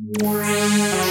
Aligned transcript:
Wow. 0.00 1.07